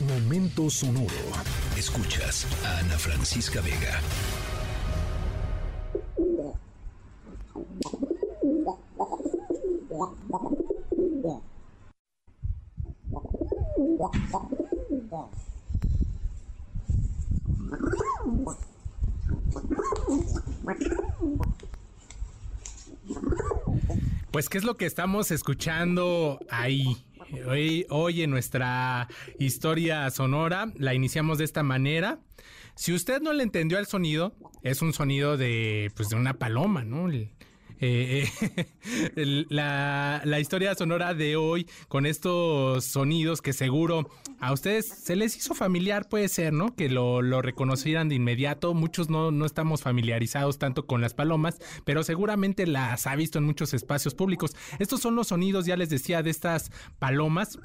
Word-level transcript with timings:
Momento 0.00 0.70
sonoro. 0.70 1.08
Escuchas 1.76 2.46
a 2.64 2.78
Ana 2.78 2.96
Francisca 2.96 3.60
Vega. 3.60 4.00
Pues, 24.30 24.48
¿qué 24.48 24.58
es 24.58 24.64
lo 24.64 24.76
que 24.76 24.86
estamos 24.86 25.32
escuchando 25.32 26.38
ahí? 26.48 27.07
Hoy, 27.46 27.86
hoy 27.90 28.22
en 28.22 28.30
nuestra 28.30 29.08
historia 29.38 30.10
sonora 30.10 30.72
la 30.76 30.94
iniciamos 30.94 31.38
de 31.38 31.44
esta 31.44 31.62
manera. 31.62 32.20
Si 32.74 32.92
usted 32.92 33.20
no 33.20 33.32
le 33.32 33.42
entendió 33.42 33.78
el 33.78 33.86
sonido, 33.86 34.34
es 34.62 34.82
un 34.82 34.92
sonido 34.92 35.36
de, 35.36 35.90
pues, 35.96 36.08
de 36.08 36.16
una 36.16 36.34
paloma, 36.34 36.84
¿no? 36.84 37.10
Eh, 37.10 37.30
eh, 37.80 38.28
la, 39.50 40.20
la, 40.24 40.40
historia 40.40 40.74
sonora 40.74 41.14
de 41.14 41.36
hoy 41.36 41.66
con 41.88 42.06
estos 42.06 42.84
sonidos 42.84 43.40
que 43.42 43.52
seguro 43.52 44.08
a 44.40 44.52
ustedes 44.52 44.86
se 44.86 45.16
les 45.16 45.36
hizo 45.36 45.54
familiar, 45.54 46.08
puede 46.08 46.28
ser, 46.28 46.52
¿no? 46.52 46.74
Que 46.74 46.88
lo, 46.88 47.22
lo 47.22 47.42
reconocieran 47.42 48.08
de 48.08 48.14
inmediato. 48.16 48.74
Muchos 48.74 49.08
no, 49.10 49.30
no 49.30 49.46
estamos 49.46 49.82
familiarizados 49.82 50.58
tanto 50.58 50.86
con 50.86 51.00
las 51.00 51.14
palomas, 51.14 51.58
pero 51.84 52.02
seguramente 52.02 52.66
las 52.66 53.06
ha 53.06 53.16
visto 53.16 53.38
en 53.38 53.44
muchos 53.44 53.74
espacios 53.74 54.14
públicos. 54.14 54.56
Estos 54.78 55.00
son 55.00 55.16
los 55.16 55.28
sonidos, 55.28 55.66
ya 55.66 55.76
les 55.76 55.90
decía, 55.90 56.22
de 56.22 56.30
estas 56.30 56.70
palomas 56.98 57.58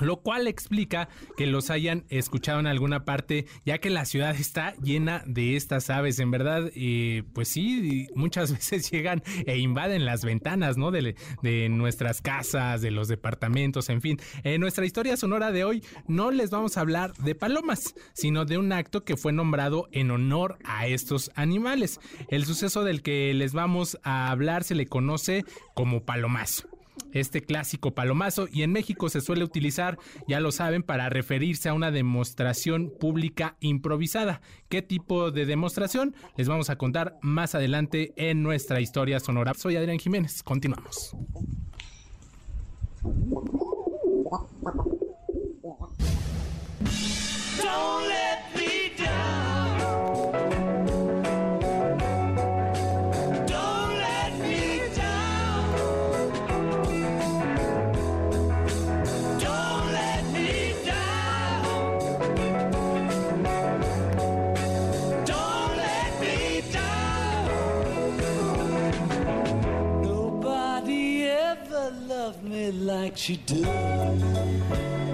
lo 0.00 0.18
cual 0.18 0.46
explica 0.46 1.08
que 1.36 1.46
los 1.46 1.70
hayan 1.70 2.04
escuchado 2.08 2.60
en 2.60 2.66
alguna 2.66 3.04
parte, 3.04 3.46
ya 3.64 3.78
que 3.78 3.90
la 3.90 4.04
ciudad 4.04 4.34
está 4.34 4.74
llena 4.76 5.22
de 5.26 5.56
estas 5.56 5.90
aves. 5.90 6.18
En 6.18 6.30
verdad, 6.30 6.70
eh, 6.74 7.24
pues 7.32 7.48
sí, 7.48 8.08
muchas 8.14 8.52
veces 8.52 8.90
llegan 8.90 9.22
e 9.46 9.58
invaden 9.58 10.04
las 10.04 10.24
ventanas, 10.24 10.76
¿no? 10.76 10.90
De, 10.90 11.16
de 11.42 11.68
nuestras 11.68 12.20
casas, 12.20 12.80
de 12.80 12.90
los 12.90 13.08
departamentos, 13.08 13.88
en 13.88 14.00
fin. 14.00 14.18
En 14.44 14.60
nuestra 14.60 14.86
historia 14.86 15.16
sonora 15.16 15.52
de 15.52 15.64
hoy 15.64 15.84
no 16.06 16.30
les 16.30 16.50
vamos 16.50 16.76
a 16.76 16.80
hablar 16.80 17.14
de 17.14 17.34
palomas, 17.34 17.94
sino 18.12 18.44
de 18.44 18.58
un 18.58 18.72
acto 18.72 19.04
que 19.04 19.16
fue 19.16 19.32
nombrado 19.32 19.88
en 19.92 20.10
honor 20.10 20.58
a 20.64 20.86
estos 20.86 21.30
animales. 21.34 22.00
El 22.28 22.44
suceso 22.44 22.84
del 22.84 23.02
que 23.02 23.32
les 23.34 23.52
vamos 23.52 23.98
a 24.02 24.30
hablar 24.30 24.64
se 24.64 24.74
le 24.74 24.86
conoce 24.86 25.44
como 25.74 26.04
palomazo 26.04 26.77
este 27.20 27.42
clásico 27.42 27.94
palomazo 27.94 28.48
y 28.52 28.62
en 28.62 28.72
México 28.72 29.08
se 29.08 29.20
suele 29.20 29.44
utilizar, 29.44 29.98
ya 30.26 30.40
lo 30.40 30.52
saben, 30.52 30.82
para 30.82 31.08
referirse 31.08 31.68
a 31.68 31.74
una 31.74 31.90
demostración 31.90 32.92
pública 32.98 33.56
improvisada. 33.60 34.40
¿Qué 34.68 34.82
tipo 34.82 35.30
de 35.30 35.46
demostración? 35.46 36.14
Les 36.36 36.48
vamos 36.48 36.70
a 36.70 36.76
contar 36.76 37.18
más 37.22 37.54
adelante 37.54 38.12
en 38.16 38.42
nuestra 38.42 38.80
historia 38.80 39.20
sonora. 39.20 39.54
Soy 39.54 39.76
Adrián 39.76 39.98
Jiménez, 39.98 40.42
continuamos. 40.42 41.14
love. 72.08 72.17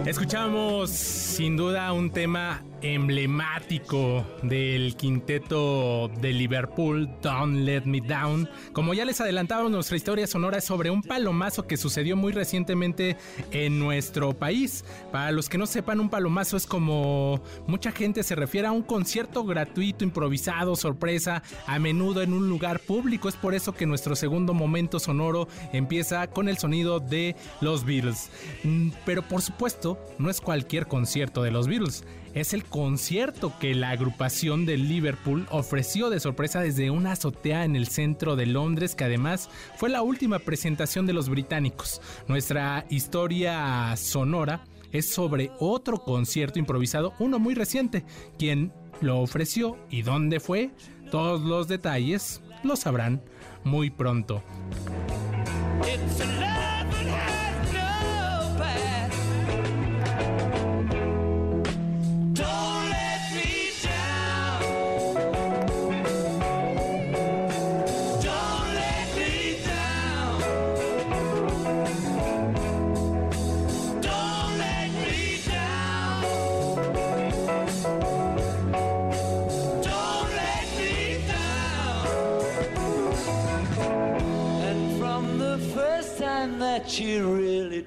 Escuchamos 0.06 0.90
sin 0.90 1.56
duda 1.56 1.92
un 1.92 2.10
tema 2.10 2.62
emblemático 2.84 4.26
del 4.42 4.94
quinteto 4.96 6.08
de 6.20 6.32
Liverpool, 6.32 7.08
Don't 7.22 7.64
Let 7.64 7.84
Me 7.86 8.00
Down. 8.00 8.48
Como 8.72 8.92
ya 8.92 9.06
les 9.06 9.20
adelantaba, 9.20 9.68
nuestra 9.70 9.96
historia 9.96 10.26
sonora 10.26 10.58
es 10.58 10.64
sobre 10.64 10.90
un 10.90 11.02
palomazo 11.02 11.66
que 11.66 11.78
sucedió 11.78 12.16
muy 12.16 12.32
recientemente 12.32 13.16
en 13.50 13.78
nuestro 13.78 14.34
país. 14.34 14.84
Para 15.10 15.32
los 15.32 15.48
que 15.48 15.56
no 15.56 15.66
sepan, 15.66 16.00
un 16.00 16.10
palomazo 16.10 16.58
es 16.58 16.66
como 16.66 17.40
mucha 17.66 17.90
gente 17.90 18.22
se 18.22 18.34
refiere 18.34 18.68
a 18.68 18.72
un 18.72 18.82
concierto 18.82 19.44
gratuito, 19.44 20.04
improvisado, 20.04 20.76
sorpresa, 20.76 21.42
a 21.66 21.78
menudo 21.78 22.20
en 22.20 22.34
un 22.34 22.48
lugar 22.48 22.80
público. 22.80 23.30
Es 23.30 23.36
por 23.36 23.54
eso 23.54 23.72
que 23.72 23.86
nuestro 23.86 24.14
segundo 24.14 24.52
momento 24.52 24.98
sonoro 24.98 25.48
empieza 25.72 26.26
con 26.26 26.48
el 26.48 26.58
sonido 26.58 27.00
de 27.08 27.36
los 27.60 27.84
Beatles. 27.84 28.30
Mm, 28.62 28.90
pero 29.04 29.22
por 29.22 29.42
supuesto, 29.42 29.98
no 30.18 30.30
es 30.30 30.40
cualquier 30.40 30.86
concierto 30.86 31.42
de 31.42 31.50
los 31.50 31.66
Beatles 31.66 32.04
es 32.34 32.52
el 32.52 32.64
concierto 32.64 33.52
que 33.60 33.74
la 33.74 33.90
agrupación 33.90 34.66
de 34.66 34.76
Liverpool 34.76 35.46
ofreció 35.50 36.10
de 36.10 36.18
sorpresa 36.18 36.60
desde 36.60 36.90
una 36.90 37.12
azotea 37.12 37.64
en 37.64 37.76
el 37.76 37.86
centro 37.86 38.34
de 38.34 38.46
Londres, 38.46 38.96
que 38.96 39.04
además 39.04 39.48
fue 39.76 39.88
la 39.88 40.02
última 40.02 40.40
presentación 40.40 41.06
de 41.06 41.12
los 41.12 41.28
británicos. 41.28 42.02
Nuestra 42.26 42.86
historia 42.90 43.94
sonora 43.96 44.64
es 44.90 45.08
sobre 45.08 45.52
otro 45.60 45.98
concierto 45.98 46.58
improvisado, 46.58 47.14
uno 47.20 47.38
muy 47.38 47.54
reciente. 47.54 48.04
¿Quién 48.36 48.72
lo 49.00 49.20
ofreció 49.20 49.78
y 49.88 50.02
dónde 50.02 50.40
fue? 50.40 50.72
Todos 51.12 51.40
los 51.42 51.68
detalles 51.68 52.42
lo 52.64 52.74
sabrán 52.74 53.22
muy 53.62 53.90
pronto. 53.90 54.42
Yeah. 57.02 57.43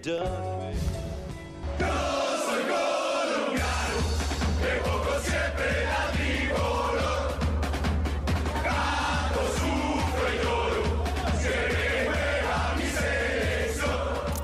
Does. 0.04 0.78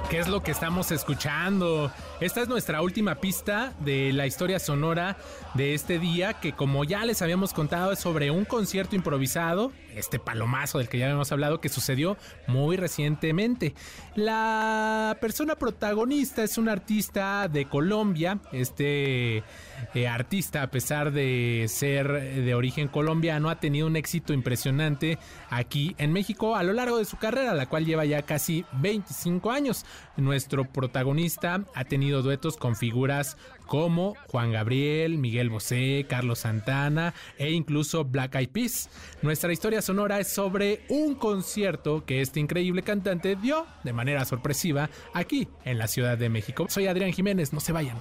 ¿Qué 0.09 0.19
es 0.19 0.27
lo 0.27 0.43
que 0.43 0.51
estamos 0.51 0.91
escuchando? 0.91 1.91
Esta 2.19 2.41
es 2.41 2.47
nuestra 2.47 2.83
última 2.83 3.15
pista 3.15 3.73
de 3.79 4.13
la 4.13 4.27
historia 4.27 4.59
sonora 4.59 5.17
de 5.55 5.73
este 5.73 5.97
día, 5.97 6.33
que 6.33 6.53
como 6.53 6.83
ya 6.83 7.03
les 7.03 7.23
habíamos 7.23 7.51
contado 7.51 7.93
es 7.93 7.99
sobre 7.99 8.29
un 8.29 8.45
concierto 8.45 8.95
improvisado, 8.95 9.71
este 9.95 10.19
palomazo 10.19 10.77
del 10.77 10.89
que 10.89 10.97
ya 10.97 11.05
habíamos 11.05 11.31
hablado, 11.31 11.61
que 11.61 11.69
sucedió 11.69 12.17
muy 12.47 12.77
recientemente. 12.77 13.73
La 14.15 15.17
persona 15.21 15.55
protagonista 15.55 16.43
es 16.43 16.57
un 16.57 16.69
artista 16.69 17.47
de 17.47 17.65
Colombia, 17.65 18.39
este 18.51 19.43
eh, 19.93 20.07
artista, 20.07 20.63
a 20.63 20.71
pesar 20.71 21.11
de 21.11 21.65
ser 21.67 22.11
de 22.11 22.55
origen 22.55 22.87
colombiano, 22.87 23.49
ha 23.49 23.59
tenido 23.59 23.87
un 23.87 23.95
éxito 23.95 24.33
impresionante 24.33 25.17
aquí 25.49 25.95
en 25.97 26.11
México 26.13 26.55
a 26.55 26.63
lo 26.63 26.73
largo 26.73 26.97
de 26.97 27.05
su 27.05 27.17
carrera, 27.17 27.53
la 27.53 27.67
cual 27.67 27.85
lleva 27.85 28.05
ya 28.05 28.21
casi 28.23 28.65
25 28.73 29.51
años. 29.51 29.85
Nuestro 30.17 30.65
protagonista 30.65 31.63
ha 31.73 31.85
tenido 31.85 32.21
duetos 32.21 32.57
con 32.57 32.75
figuras 32.75 33.37
como 33.73 34.15
Juan 34.27 34.51
Gabriel, 34.51 35.17
Miguel 35.17 35.49
Bosé, 35.49 36.05
Carlos 36.07 36.37
Santana 36.37 37.15
e 37.39 37.49
incluso 37.49 38.05
Black 38.05 38.35
Eyed 38.35 38.49
Peas. 38.49 38.87
Nuestra 39.23 39.51
historia 39.51 39.81
sonora 39.81 40.19
es 40.19 40.27
sobre 40.27 40.81
un 40.89 41.15
concierto 41.15 42.05
que 42.05 42.21
este 42.21 42.39
increíble 42.39 42.83
cantante 42.83 43.35
dio 43.35 43.65
de 43.83 43.91
manera 43.91 44.25
sorpresiva 44.25 44.91
aquí 45.15 45.47
en 45.65 45.79
la 45.79 45.87
Ciudad 45.87 46.19
de 46.19 46.29
México. 46.29 46.67
Soy 46.69 46.85
Adrián 46.85 47.13
Jiménez, 47.13 47.51
no 47.51 47.59
se 47.59 47.71
vayan. 47.71 47.97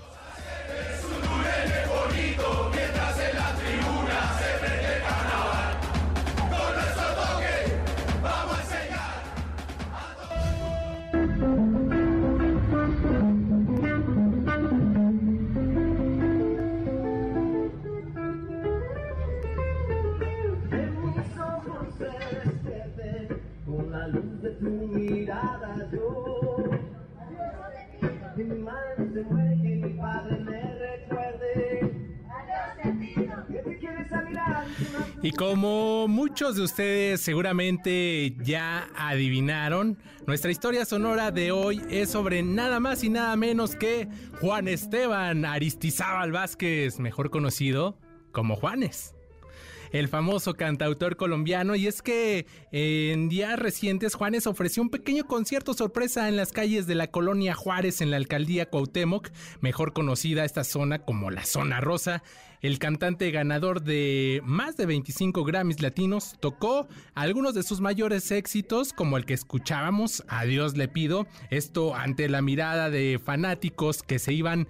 Y 35.22 35.30
como 35.32 36.08
muchos 36.08 36.56
de 36.56 36.62
ustedes 36.62 37.20
seguramente 37.20 38.34
ya 38.42 38.88
adivinaron, 38.96 39.96
nuestra 40.26 40.50
historia 40.50 40.84
sonora 40.84 41.30
de 41.30 41.52
hoy 41.52 41.80
es 41.90 42.10
sobre 42.10 42.42
nada 42.42 42.80
más 42.80 43.04
y 43.04 43.08
nada 43.08 43.36
menos 43.36 43.76
que 43.76 44.08
Juan 44.40 44.66
Esteban 44.66 45.44
Aristizábal 45.44 46.32
Vázquez, 46.32 46.98
mejor 46.98 47.30
conocido 47.30 47.98
como 48.32 48.56
Juanes. 48.56 49.14
El 49.92 50.08
famoso 50.08 50.54
cantautor 50.54 51.16
colombiano, 51.16 51.74
y 51.74 51.86
es 51.86 52.00
que 52.00 52.46
en 52.70 53.28
días 53.28 53.58
recientes 53.58 54.14
Juanes 54.14 54.46
ofreció 54.46 54.82
un 54.82 54.88
pequeño 54.88 55.26
concierto 55.26 55.74
sorpresa 55.74 56.28
en 56.28 56.36
las 56.36 56.50
calles 56.50 56.86
de 56.86 56.94
la 56.94 57.08
colonia 57.08 57.54
Juárez 57.54 58.00
en 58.00 58.10
la 58.10 58.16
alcaldía 58.16 58.70
Cuauhtémoc, 58.70 59.28
mejor 59.60 59.92
conocida 59.92 60.46
esta 60.46 60.64
zona 60.64 61.00
como 61.00 61.30
la 61.30 61.44
Zona 61.44 61.80
Rosa. 61.82 62.22
El 62.62 62.78
cantante 62.78 63.30
ganador 63.32 63.82
de 63.82 64.40
más 64.44 64.76
de 64.76 64.86
25 64.86 65.44
Grammys 65.44 65.82
latinos 65.82 66.36
tocó 66.40 66.86
algunos 67.12 67.54
de 67.54 67.64
sus 67.64 67.80
mayores 67.80 68.30
éxitos, 68.30 68.92
como 68.92 69.16
el 69.16 69.26
que 69.26 69.34
escuchábamos, 69.34 70.24
A 70.28 70.44
Dios 70.44 70.76
le 70.76 70.88
pido, 70.88 71.26
esto 71.50 71.94
ante 71.94 72.28
la 72.28 72.40
mirada 72.40 72.88
de 72.88 73.20
fanáticos 73.22 74.02
que 74.02 74.18
se 74.18 74.32
iban 74.32 74.68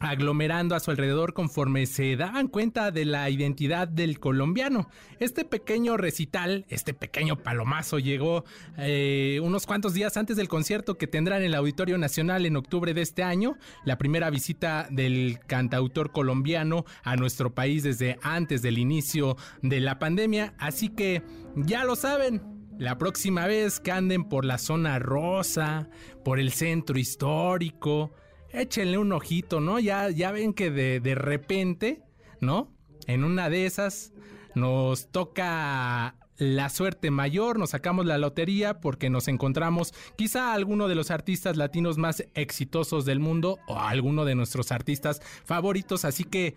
aglomerando 0.00 0.74
a 0.74 0.80
su 0.80 0.90
alrededor 0.90 1.34
conforme 1.34 1.86
se 1.86 2.16
daban 2.16 2.48
cuenta 2.48 2.90
de 2.90 3.04
la 3.04 3.28
identidad 3.30 3.88
del 3.88 4.18
colombiano. 4.20 4.88
Este 5.18 5.44
pequeño 5.44 5.96
recital, 5.96 6.66
este 6.68 6.94
pequeño 6.94 7.36
palomazo 7.36 7.98
llegó 7.98 8.44
eh, 8.76 9.40
unos 9.42 9.66
cuantos 9.66 9.94
días 9.94 10.16
antes 10.16 10.36
del 10.36 10.48
concierto 10.48 10.96
que 10.96 11.06
tendrá 11.06 11.38
en 11.38 11.44
el 11.44 11.54
Auditorio 11.54 11.98
Nacional 11.98 12.46
en 12.46 12.56
octubre 12.56 12.94
de 12.94 13.02
este 13.02 13.22
año, 13.22 13.56
la 13.84 13.98
primera 13.98 14.30
visita 14.30 14.88
del 14.90 15.40
cantautor 15.46 16.12
colombiano 16.12 16.84
a 17.02 17.16
nuestro 17.16 17.54
país 17.54 17.82
desde 17.82 18.18
antes 18.22 18.62
del 18.62 18.78
inicio 18.78 19.36
de 19.62 19.80
la 19.80 19.98
pandemia, 19.98 20.54
así 20.58 20.88
que 20.88 21.22
ya 21.56 21.84
lo 21.84 21.96
saben, 21.96 22.42
la 22.78 22.96
próxima 22.96 23.46
vez 23.46 23.80
que 23.80 23.90
anden 23.90 24.24
por 24.24 24.44
la 24.44 24.58
zona 24.58 24.98
rosa, 25.00 25.88
por 26.24 26.38
el 26.38 26.52
centro 26.52 26.98
histórico, 26.98 28.12
échenle 28.52 28.98
un 28.98 29.12
ojito, 29.12 29.60
¿no? 29.60 29.78
Ya, 29.78 30.10
ya 30.10 30.30
ven 30.32 30.52
que 30.52 30.70
de, 30.70 31.00
de 31.00 31.14
repente, 31.14 32.02
¿no? 32.40 32.72
En 33.06 33.24
una 33.24 33.48
de 33.48 33.66
esas 33.66 34.12
nos 34.54 35.08
toca 35.08 36.16
la 36.38 36.68
suerte 36.68 37.10
mayor, 37.10 37.58
nos 37.58 37.70
sacamos 37.70 38.06
la 38.06 38.16
lotería 38.16 38.80
porque 38.80 39.10
nos 39.10 39.28
encontramos 39.28 39.92
quizá 40.16 40.50
a 40.50 40.54
alguno 40.54 40.86
de 40.86 40.94
los 40.94 41.10
artistas 41.10 41.56
latinos 41.56 41.98
más 41.98 42.24
exitosos 42.34 43.04
del 43.04 43.18
mundo 43.18 43.58
o 43.66 43.78
alguno 43.78 44.24
de 44.24 44.36
nuestros 44.36 44.70
artistas 44.70 45.20
favoritos, 45.44 46.04
así 46.04 46.24
que 46.24 46.56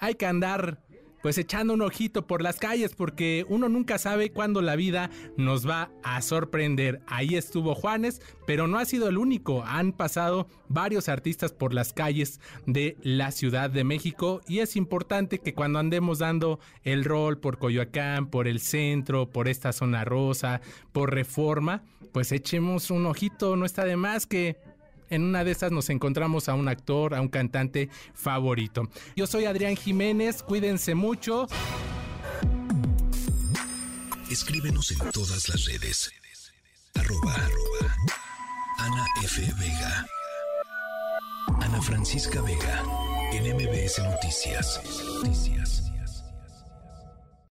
hay 0.00 0.16
que 0.16 0.26
andar 0.26 0.80
pues 1.22 1.38
echando 1.38 1.74
un 1.74 1.82
ojito 1.82 2.26
por 2.26 2.42
las 2.42 2.58
calles 2.58 2.94
porque 2.94 3.46
uno 3.48 3.68
nunca 3.68 3.98
sabe 3.98 4.32
cuándo 4.32 4.60
la 4.60 4.76
vida 4.76 5.10
nos 5.36 5.68
va 5.68 5.90
a 6.02 6.20
sorprender. 6.20 7.00
Ahí 7.06 7.36
estuvo 7.36 7.74
Juanes, 7.74 8.20
pero 8.46 8.66
no 8.66 8.78
ha 8.78 8.84
sido 8.84 9.08
el 9.08 9.18
único. 9.18 9.62
Han 9.64 9.92
pasado 9.92 10.48
varios 10.68 11.08
artistas 11.08 11.52
por 11.52 11.72
las 11.72 11.92
calles 11.92 12.40
de 12.66 12.96
la 13.02 13.30
Ciudad 13.30 13.70
de 13.70 13.84
México 13.84 14.40
y 14.46 14.58
es 14.58 14.76
importante 14.76 15.38
que 15.38 15.54
cuando 15.54 15.78
andemos 15.78 16.18
dando 16.18 16.58
el 16.82 17.04
rol 17.04 17.38
por 17.38 17.58
Coyoacán, 17.58 18.26
por 18.26 18.48
el 18.48 18.60
centro, 18.60 19.30
por 19.30 19.48
esta 19.48 19.72
zona 19.72 20.04
rosa, 20.04 20.60
por 20.92 21.14
Reforma, 21.14 21.84
pues 22.12 22.32
echemos 22.32 22.90
un 22.90 23.06
ojito, 23.06 23.56
no 23.56 23.64
está 23.64 23.84
de 23.84 23.96
más 23.96 24.26
que 24.26 24.58
en 25.12 25.24
una 25.24 25.44
de 25.44 25.50
esas 25.50 25.70
nos 25.72 25.90
encontramos 25.90 26.48
a 26.48 26.54
un 26.54 26.68
actor, 26.68 27.14
a 27.14 27.20
un 27.20 27.28
cantante 27.28 27.90
favorito. 28.14 28.88
Yo 29.14 29.26
soy 29.26 29.44
Adrián 29.44 29.76
Jiménez, 29.76 30.42
cuídense 30.42 30.94
mucho. 30.94 31.46
Escríbenos 34.30 34.90
en 34.90 35.10
todas 35.10 35.50
las 35.50 35.66
redes. 35.66 36.10
Arroba, 36.94 37.34
arroba 37.34 37.94
Ana 38.78 39.06
F. 39.22 39.42
Vega. 39.60 40.06
Ana 41.60 41.82
Francisca 41.82 42.40
Vega. 42.40 42.82
En 43.32 43.54
MBS 43.54 43.98
Noticias. 43.98 44.80
Noticias. 45.22 45.91